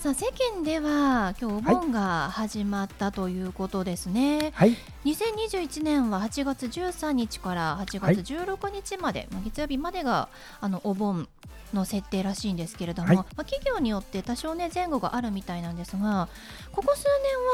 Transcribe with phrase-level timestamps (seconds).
[0.00, 4.76] さあ世間では今日お盆が始まったということですね、はい。
[5.04, 10.28] 2021年は8月13日から8月16日まで、まあ月曜日までが
[10.60, 11.28] あのお盆
[11.74, 13.16] の設定らしいんですけれども、はい。
[13.16, 16.28] まあ、企業によって多少ね前後があるみたいなんですが
[16.70, 17.04] ここ数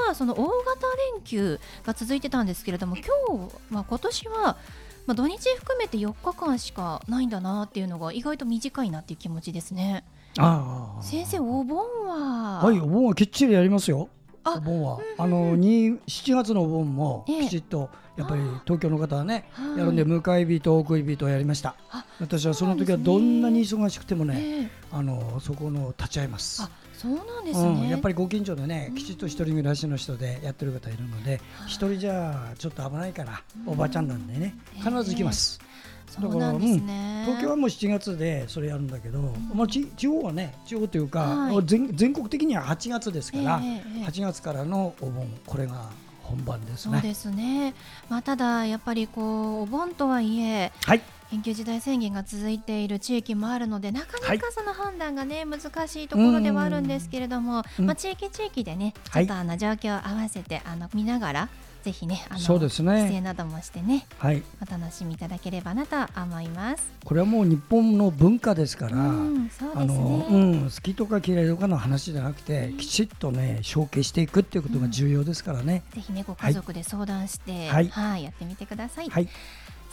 [0.05, 3.07] 年はその大型連休が続いてたんですけれども今
[3.39, 4.59] 日、まあ、今年は
[5.07, 10.05] まあ、土日含めて4日間しかないんだなっていうのが意外と短いなっていう気持ちですね。
[10.39, 11.03] ああ。
[11.03, 14.09] 先生お盆は、はいお盆はきっちりやりますよ。
[14.43, 14.99] あお盆は。
[15.19, 17.41] あのに7月のお盆もええ。
[17.43, 21.77] きちっとやっぱり東京の方はねはいやるんで迎え日と送り日とやりました。
[21.91, 24.71] あ私はその時はどんなに忙しくてもねええ。
[24.93, 26.63] あのそこの立ち会います。
[26.63, 26.71] あ
[27.05, 27.91] そうなんですうん、ね。
[27.91, 35.61] やっぱりご近所でねうんきちっと一人暮らしの人でやってる方いるので一人じゃちょっと危ないからうんおばちゃんなんでねええ必ず行きます
[36.09, 37.25] そうなんですね。
[37.27, 39.21] 東京はもう7月でそれやるんだけど、
[39.53, 45.91] まあ、ち地方はね地方というか、はい全全国的には8月ですから、ええええ8月からのお盆これが
[46.23, 46.95] 本番ですね。
[46.95, 47.75] そうですね。
[48.09, 61.49] まあただやっぱりこうお盆とはいえはい緊急事態宣言が続いている地域もあるのでなかはないかその判断がね難しいところではあるんですけれども、うんまあ地域地域でねちはいょっとあの状況を合わせてあの見ながら
[61.85, 63.21] ぜひねあのそうです規制ね。
[63.21, 66.91] などもしてねはい、お楽しみいただければなと思います。
[67.05, 70.57] これはもう日本の文化ですから、うん、すのうね。
[70.61, 75.83] ん、好きとか嫌いとかの話じゃなくて、きちっとね承継していくっていうことが重要ですからね。
[75.95, 79.11] ぜひねご家族で相談して、はいはい、やってみてください。
[79.11, 79.29] はい、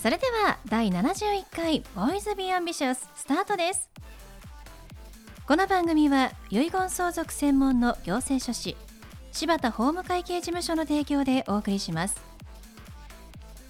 [0.02, 3.88] それでは第71回ボーイズビーアンビシャススタートです
[5.46, 8.76] この番組は遺言相続専門の行政書士
[9.32, 12.20] 柴田法務会計事務所の提供でお送りします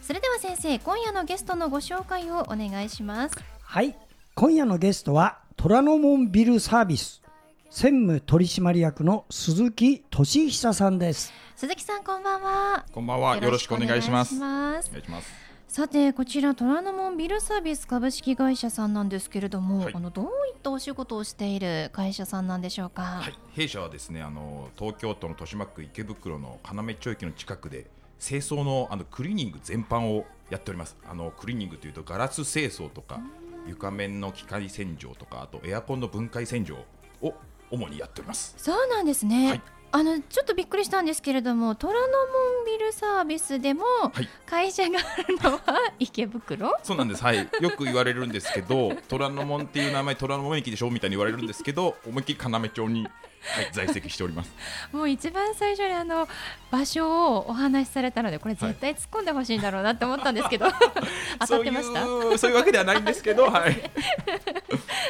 [0.02, 3.98] それでは先生今夜のゲストのご紹介をお願いしますはい、
[4.34, 7.22] 今夜のゲストは虎ノ門ビルサービス
[7.69, 11.31] 専務取締役の鈴木俊久さんです。
[11.56, 13.38] 鈴木さんこんばんはこんばんは。
[13.38, 14.36] よろしくお願いします。
[14.36, 15.41] お願いします。
[15.71, 27.85] さてこちら虎ノ門ビルサービス株式会社さんなんですけれども、はいあのどういったお仕事をしている会社さんなんでしょうか、はい、弊社はですね、あの東京都の豊島区池袋の要町駅の近くで
[28.19, 30.97] 清掃のあのクリーニング全般をやっております。
[31.09, 33.21] あのクリーニングというとガラス清掃とか
[33.65, 36.79] 床面の機械洗浄とかあとエアコンの分解洗浄
[37.21, 37.33] を
[37.71, 38.55] 主にやっております。
[38.57, 39.47] そうなんですね。
[39.47, 39.61] はい
[39.94, 45.62] あのちょっとびっくりしたんですけれども、虎ノ門ビルサービスでもはい会社があるのは
[46.00, 46.78] 池袋？
[46.81, 47.24] そうなんです。
[47.24, 50.90] はい、よく言われるんですけど、虎ノ門っていう名前虎ノ門駅でしょ？
[50.90, 53.07] みたいに言われるんですけど、思いっきり要町に、
[53.41, 54.52] はい、在籍しております。
[54.94, 56.28] もう一番最初にあの
[56.69, 60.68] 場所をお話しされたので、これ絶対突っ込んでほしいんだろうなって思ったんですけど、
[61.40, 62.03] 当たってました？
[62.03, 63.91] そういうそういうわけではないんですけど、はい。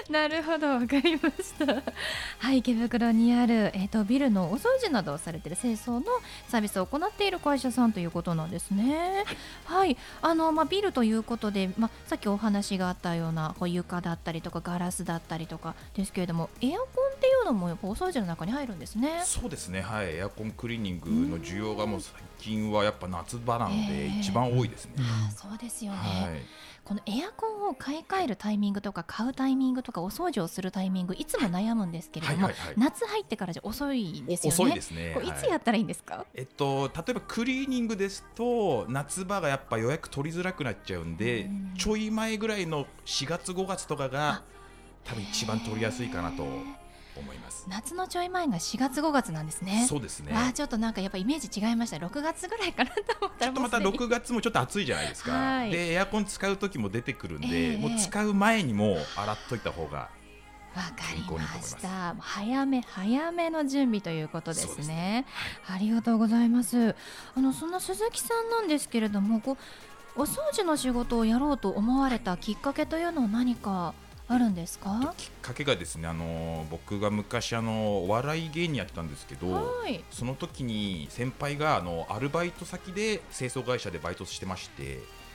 [0.10, 1.82] なるほど、わかりました。
[2.40, 6.06] はい、池袋にあるえっ、とビルのお掃除などをされている清掃の
[6.48, 9.24] サービスを行っている会社さんということなんですね。
[9.66, 19.22] はい、あのまあビルということで、まあさっきお話があったようなこう床だったりとかガラスだったりとかですけれども、エアコンっていうのもやっぱお掃除の中に入るんですね。
[19.26, 24.94] そうですね、はい、エアコンクリーニングの需要がもう最近はやっぱ夏場なのえでえ一番多いですね。
[25.00, 26.04] あそうですよね、は
[26.36, 26.42] い、
[26.84, 32.54] このエアコンを買い替えるタイミングとか買うタイミングとかお掃除をするタイミングいつも悩むんですけれども、はい。
[32.54, 34.54] はいはい夏入ってからじゃ遅いですよね。
[34.54, 35.12] 遅いですね。
[35.12, 35.16] い。
[35.16, 41.74] はいつやったらいいんですか、えっと、例えばクリーニングですと夏場がやっぱ予約取りづらくなっちゃうんで、うん。
[41.78, 44.44] ちょい前ぐらいの4月5月とかあが
[45.04, 46.46] 多分一番取りやすいかなと
[47.20, 47.66] 思います。
[47.68, 49.86] 夏のちょい前が4月5月なんですね。
[49.90, 50.34] そうですね。
[50.34, 60.10] わあちょっとなんかやっぱイメージ違いました6月ぐらいかなと思ったらちょっとまたもうすでに6月もちょっと暑いじゃないですか、はいでエアコン使う時も出てくるんで、ええもう使う前にもう洗っといた方が
[60.74, 62.16] わかりました。
[62.18, 65.26] 早め早めの準備ということですそうですね。
[65.68, 66.96] ありがとうございます。
[67.36, 69.58] あのそんな鈴木さんなんですけれども、こ
[70.16, 73.94] うお掃除の仕事をやろうと思われたきっかけというのは何か？
[74.32, 75.14] ああるんですか？
[75.18, 80.04] きっかけがですねあの僕が昔あのお笑い芸人やってたんですけどはい。
[80.12, 84.84] その時に先輩があのアルバイト先で清掃会社でバイトしてまして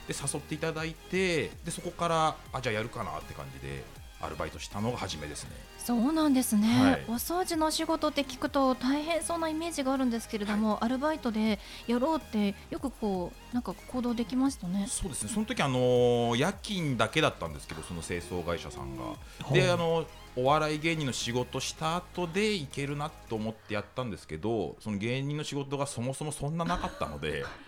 [0.09, 3.83] で誘っていただいてでそこからあじゃあやるかなって感じで
[4.21, 5.51] アルバイトしたのが初めですね。
[5.79, 7.05] そうなんですね、はい。
[7.09, 14.87] お掃除のお仕事って聞くと大変そうなイメージがあるんですけれども、アルバイトでやろうってよくこうなんか行動できましたね。
[14.89, 15.31] そうですね。
[15.33, 19.05] その時あの夜勤だけだったんですけどその清掃会社さんが。
[19.53, 27.45] であのお笑い芸人の仕事した後で行けるなと思ってやったんですけどその芸人の仕事がそもそもそんななかったので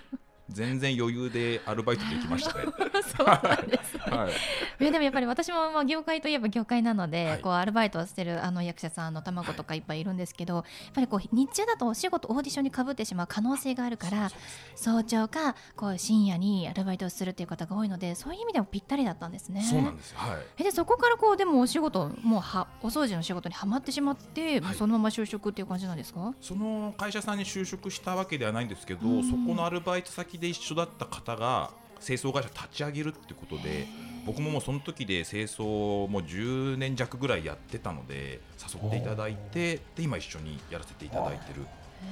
[0.50, 2.64] 全然余裕でアルバイトできましたね。
[3.16, 4.32] そうなんですねはい
[4.80, 10.64] いやでもやっぱり私もまあ業界といえば業界なので、はいこうアルバイトをしてるあの役者さんの卵とかいっぱいいるんですけど、やっ
[10.94, 14.30] ぱりこう日中だとお仕事オーディションにかぶってしまう可能性があるから
[14.74, 19.62] 早朝かこう深夜にアルバイトをするっていう方が多いのでそういう意味でもぴったりだったんですね。
[19.62, 20.18] そうなんですよ。
[20.18, 20.38] はい。
[20.58, 26.34] えでそこからこうでもお仕事もうはお掃除の仕事にはまってしまって、もうそのまま就職っていう感じなんですか？
[26.40, 31.70] その会社さんに就職したわけではないんですけど、うんそこのアルバイト先で一緒だった方が
[32.00, 33.86] 清掃会社立ち上げるってことで
[34.24, 41.66] 僕ももうその時で清掃もう10年弱ぐらいやってたので誘っていただいてで今一緒にやらせていただいてる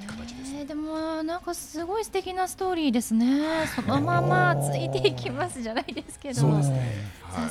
[0.07, 0.55] 形です。
[0.57, 3.67] えーでもなんかすごい素敵なストーリーですね。
[3.75, 6.41] そのままついていきますじゃないですけど。
[6.41, 6.93] そうですね。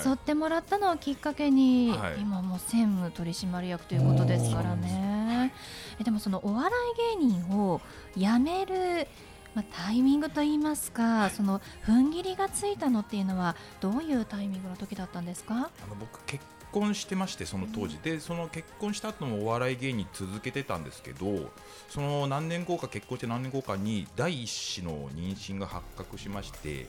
[0.05, 2.19] 誘ってもらったのをきっかけに、はい。
[2.19, 5.53] 今もう専務取締役ということですからね。
[5.99, 6.71] えでもそのお笑
[7.13, 7.81] い芸人を
[8.17, 9.07] 辞める、
[9.55, 15.53] まあ、タイミングといいますかその踏ん切りがついたのっていうのはどういうタイミングの時だったんですか？
[15.55, 16.43] あの僕結
[16.73, 17.97] 婚してましてその当時。
[18.03, 21.51] でその結婚した後もお笑い芸人続けてたんですけど
[21.95, 26.87] その何年後か結婚して何年後かに第一子の妊娠が発覚しまして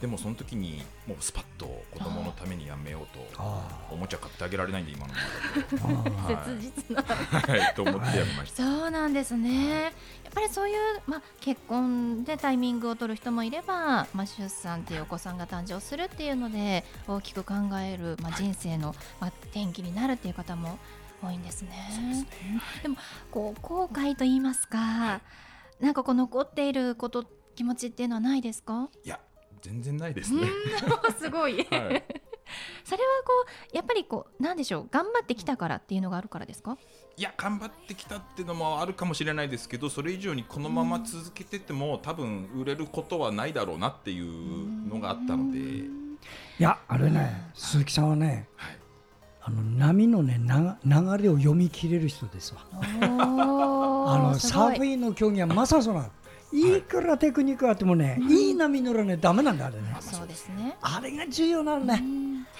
[0.00, 5.16] でもその時にもうスパッと子供のためにやめようとあおもちゃ買ってあげられないんで今のー
[5.76, 7.02] あーはい切実な。
[7.02, 7.74] はい。
[7.74, 8.62] と思ってやめました。
[8.62, 9.82] そうなんですね。
[9.82, 9.92] やっ
[10.34, 10.76] ぱりそういう、
[11.06, 20.78] まあ、結婚でタイミングを取る人もいれば、まあ、出産っていうお子さんが誕生するっていうので大きく考える、まあ、人生の、まあ、転機になるっていう方も
[21.22, 22.26] 多いんですね。
[22.82, 22.96] でも
[23.30, 25.20] こう後悔と言いますか
[25.80, 27.24] なんかこう残っていること
[27.54, 28.88] 気持ちっていうのはないですか？
[29.04, 29.20] いや
[29.62, 30.46] 全然ないですね。
[31.18, 32.02] すごい、はい、それは
[33.24, 34.88] こうやっぱりこうなんでしょう？
[34.90, 36.76] 頑張ってきたからっていうのがあるからですか？
[37.16, 45.88] いや頑張ってきたっていうのもあるかもしれないですけどそれ以上にこのまま続けてても、多分売れることはないだろうなっていうのがあったので、い
[46.58, 48.78] やあれね鈴木さんはねはい、
[49.48, 52.66] あの波のねな流れを読み切れる人ですわ。
[53.00, 56.08] お あのサーフィンの競技はまさそうなの。
[56.52, 56.82] い。
[56.82, 59.96] くらテクニックあってもね、いい波乗らねダメなんだあれね。
[60.00, 60.76] そうですね。
[60.80, 62.02] あれが重要なのね、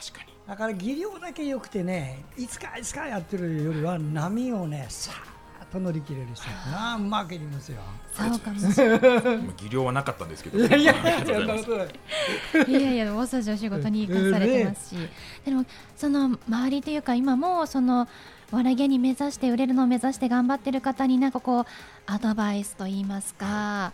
[0.00, 0.32] 確かに。
[0.46, 5.35] だから技量だけ良くてねいつかいつかやってるよりは波をねさーっ
[5.72, 7.78] と乗り切れる人がうまくいりますよ。
[8.12, 9.00] そうかもしれない。
[9.22, 10.58] まあ技量はなかったんですけど。
[10.58, 12.70] いやいやいやいますない。
[12.70, 15.08] いやいや、大掃除お仕事に生かされてますし、
[15.44, 15.64] でも、
[15.96, 18.08] その周りというか、今もその
[18.52, 21.64] お笑い芸人目指して売れるのを目指して頑張ってる方に、なんかこう、
[22.06, 23.92] アドバイスと言いますか、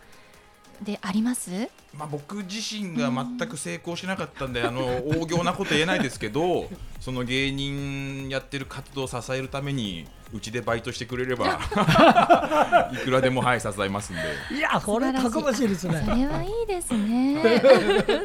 [0.80, 1.50] であります？
[1.96, 6.66] まあ、僕自身が全く成功しなかったんで、あの大行なこと言えないですけど
[7.00, 11.60] その芸人やってる活動を支えるためにうちでバイトしてくれれば
[12.94, 14.56] いくらでもはい支えますんで。
[14.56, 17.42] いやこれたくましいですそねれはいいですね。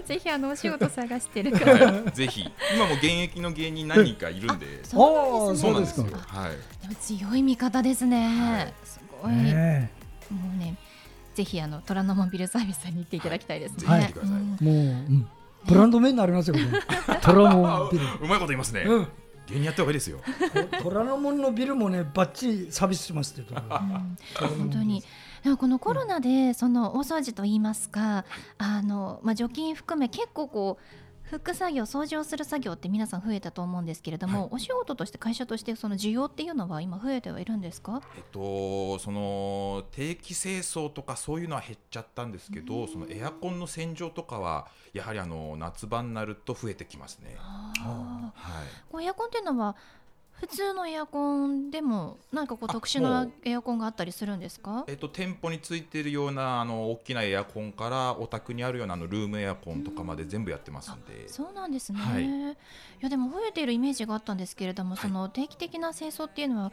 [0.05, 1.65] ぜひあのお仕事探してる方。
[1.69, 2.49] はい、ぜひ。
[2.73, 4.83] 今も現役の芸人何人かいるんで。
[4.85, 5.61] そうなんですね。
[5.61, 6.05] そうなんですよ。
[6.25, 6.51] はい。
[6.83, 8.73] でも強い味方ですね。
[8.85, 9.31] すごい。
[9.33, 9.91] もね
[10.31, 10.75] うね、
[11.37, 13.87] ぜひあの虎ノ門ビルサービスに行っていただきたいですね。
[13.87, 14.13] はい。
[14.59, 15.27] もう、うん
[15.67, 16.55] ブランド名になりますよ
[17.21, 18.05] 虎ノ門ビル。
[18.21, 19.07] うまいこと言いますね、うん。
[19.47, 20.19] 芸人やった方がいいですよ。
[20.81, 25.03] 虎ノ門のビルもねバッチリサービスしますって言うとこ本当に。
[25.43, 28.25] でもこのコロナでその大掃除といいますか、
[28.57, 30.83] あのまあ除菌含め結構こう
[31.31, 38.01] 拭く作業、掃除をする作業って皆さん増えたと思うんですけれども、お仕事として会社としてその需要っていうのは今増えてはいるんですか？
[38.15, 47.35] えっと、その定期清掃とかそういうのは減っちゃったんですけど、そのエアコンの洗浄とかはやはりあの夏場になると増えてきますね。
[47.37, 48.31] は
[49.01, 49.05] い。
[49.05, 49.75] エアコンっていうのは
[50.39, 54.85] 普通のエアコンでもなんかこうあ特殊もなうエアコンがあったりするんですか？
[54.87, 61.27] えっと店舗についてるようなあの大きなエアコンからお宅にあるようなあのルームエアコンとかまで全部やってますんで。
[61.27, 62.55] そうなんですね、はいい、
[63.01, 66.71] やでも増えているイメージがあったんですけれども、その定期的な清掃っていうのは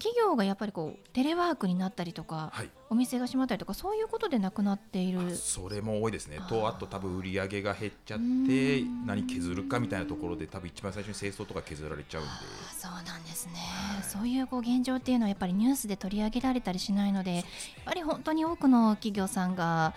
[0.00, 2.70] 企業がやっぱりこうテレワークになったりとか、はい。
[2.88, 5.36] お店が閉まったりとかそういうことでなくなっている。
[5.36, 6.40] それも多いですね。
[6.48, 9.06] とあと多分売り上げが減っちゃっうてん。
[9.06, 12.30] 何削るかみたいなところで多分一番最初に清掃とか削られちゃうんで。
[12.30, 12.36] あ
[12.72, 14.02] そうなんですね、はい。
[14.02, 17.44] そういうこう現状っていうのはやっぱりニュースで取り上げられたりしないのでやっ
[17.84, 19.94] ぱり本当に多くの企業さんが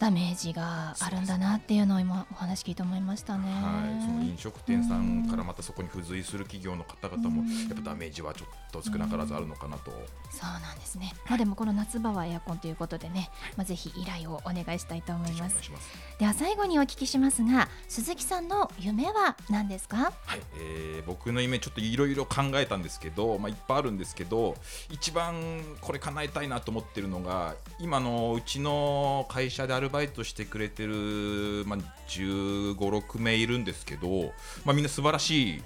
[0.00, 3.52] ダメージがあるんだなっていうのを今お話聞いて思いましたね。
[3.52, 9.90] はい、その飲食店さんからまたそこに付随する企業の方々もうんやっぱダメージはちょっと少なからずあるのかなと
[10.30, 11.12] そうなんですね。
[11.28, 15.70] まあでもこの夏場はエアコンということでね、まあぜひ依頼をお願いしたいと思います。
[16.18, 20.12] では最後にお聞きしますが、鈴木さんの夢は何ですか？
[20.24, 24.54] はい、えー僕の夢ちょっといろいろ考えたんですけど、まあ、いっぱいあるんですけど
[24.90, 25.34] 一番
[25.80, 31.78] これ叶えたいなと思ってるのが今のうちの会社でアルバイトしてくれてる、まあ、
[32.08, 34.32] 1 5 6名いるんですけど、
[34.64, 35.62] まあ、みんな素晴らしい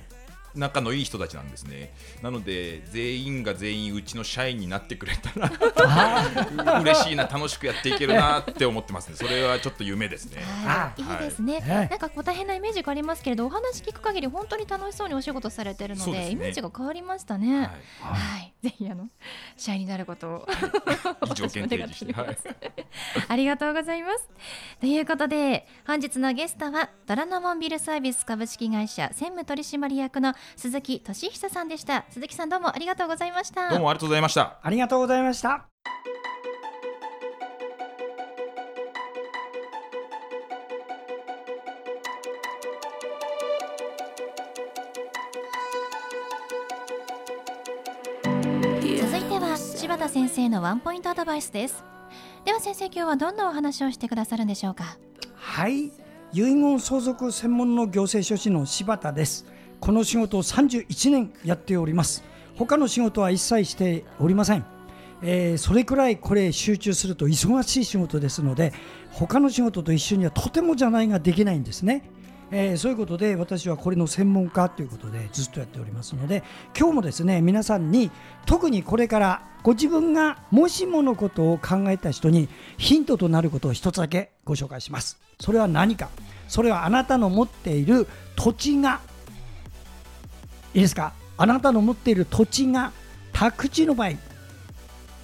[0.55, 1.93] 仲のいい人たちなんですね。
[2.23, 5.33] なので全員が全員うちの社員になってくれた
[5.85, 9.17] ら 嬉しいな楽しくやっていけるなって思ってますね。
[9.17, 10.43] それはちょっと夢ですね。
[10.65, 11.27] はい、いはい。
[11.27, 16.31] いですね、はいなんかこう大変なイメージがありますけれど、お話聞く限り本当に楽しそうにお仕事されてるので、ね。
[16.31, 17.59] イメージが変わりましたね。
[17.59, 17.67] はい。
[17.67, 19.09] はい、ぜひあの
[19.57, 20.49] 社員になることを
[21.27, 21.31] い。
[21.33, 21.35] い。
[21.35, 22.37] 条件提示して、はい、
[23.29, 24.29] ありがとうございます。
[24.81, 32.05] ということで本日のゲストはドラノモンビルサービス株式会社専務取締役の鈴木俊久さんでした。
[32.11, 33.71] 鈴木さんどうもありがとうございました。
[33.71, 35.67] どうもありがとうございましたありがとうございました。
[48.97, 51.94] 続いては柴田先生のワンポイントアドバイスです。
[52.45, 54.99] では先生今日はどんなお話をしてくださるんでしょうか？
[55.35, 55.91] はい、遺
[56.33, 59.47] 言相続専門の行政書士の柴田です。
[59.81, 62.23] この仕事を31年やっております。
[62.57, 64.67] 他の仕事は一切しておりません。
[65.23, 68.75] えーそれくらいこれ集中すると忙しい仕事ですので
[69.11, 72.11] 他の仕事と一緒にはとてもじゃないができないんですね、
[72.57, 76.45] えーそういうことで私はこれの専門家ということでずっとやっておりますので
[76.79, 78.13] 今日もですね皆さんに
[78.47, 85.19] 特にこれからご自分がもしものことを考えた人にヒントとなることを一つだけご紹介します。
[85.41, 86.11] それは何か。
[86.47, 88.07] それはあなたの持っている
[88.37, 89.01] 土地が。
[90.75, 91.13] いいですか？
[91.39, 92.93] あなたの持っている土地が
[93.33, 94.11] 宅地の場合。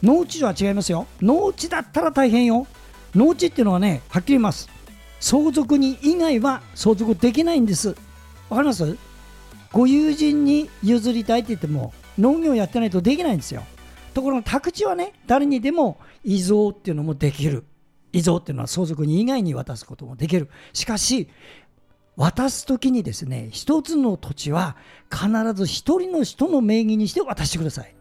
[0.02, 1.06] 農地とは違いますよ。
[1.20, 2.66] 農地だったら大変よ。
[3.14, 4.68] 農地っていうのはねはっきり言います。
[5.20, 7.90] 相続人以外は相続できないんです。
[8.48, 8.96] わかります？
[9.70, 13.62] ご友人に譲りたいって言っても農業やってないとできないんですよ。
[14.14, 17.64] ところが宅地はね誰にでも遺贈っていうのもできる。
[18.12, 20.48] 遺贈っていうのは相続人以外に渡すこともできる。
[20.72, 21.28] しかし
[22.16, 24.76] 渡すときにですね一つの土地は
[25.08, 27.94] 必ず一人の人の名義にして渡してください。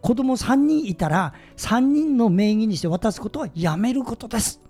[0.00, 4.60] 子供3人いたら3人の名義にして渡すことはやめることです。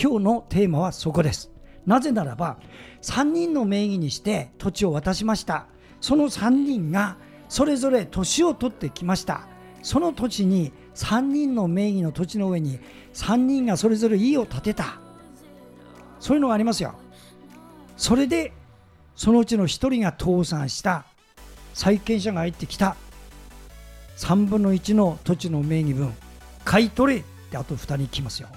[0.00, 1.50] 今日のテーマはそこです。
[1.84, 2.58] なぜならば
[3.02, 5.66] 3人の名義にして土地を渡しました。
[6.00, 7.16] その3人が
[7.48, 9.48] それぞれ年を取ってきました。
[9.82, 12.78] その土地に3人の名義の土地の上に
[13.14, 15.00] 3人がそれぞれ家を建てた。
[16.20, 16.94] そういうのがありますよ。
[17.96, 18.52] それで
[19.16, 21.06] そのうちの1人が倒産した。
[21.74, 22.96] 債権者が入ってきた。
[24.18, 26.14] 3分の1の土地の名義分
[26.64, 28.48] 買い取れってあと2人来ますよ。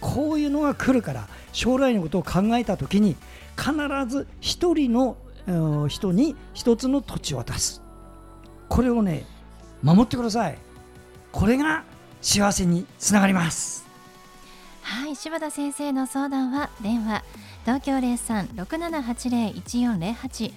[0.00, 3.16] こういうのが来るから将来のことを考えた時に
[3.56, 3.72] 必
[4.08, 5.16] ず1人の
[5.46, 7.82] うん人に1つの土地を渡す
[8.68, 9.24] これをね
[9.82, 10.58] 守ってください
[11.32, 11.84] これが
[12.20, 13.88] 幸せにつながります
[14.82, 17.22] はい、柴田先生の相談は電話
[17.64, 20.52] 東京零三六七八零一四零八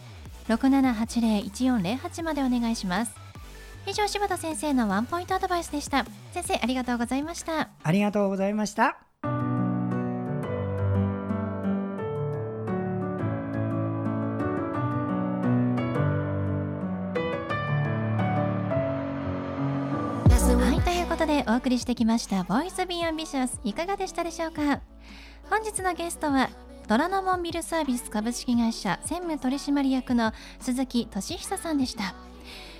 [0.47, 3.13] 六七八零一四零八までお願いします。
[3.85, 6.05] 以上柴田先生のワンポイントアドバイスでした。
[6.33, 7.69] 先生ありがとうございました。
[7.83, 9.12] ありがとうございました
[21.43, 24.81] でお送りしてきました「Voice Be Ambitious いかがでしたでしょうか？
[25.49, 26.49] 本日のゲストは
[26.87, 32.15] 虎ノ門ビルサービス株式会社専務取締役の鈴木俊久さんでした。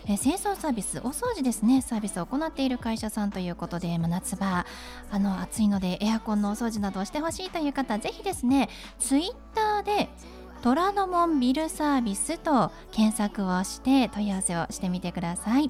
[0.06, 1.82] え清掃サービスお掃除ですね。
[1.82, 4.66] サービスを行っている会社さんということで、まあ、夏場
[5.12, 10.10] あの暑いのでエアコンのお掃除などをしてほしいという方ぜひですねツイッターで
[10.62, 15.70] 虎ノ門ビルサービスと検索をして問い合わせをしてみてください。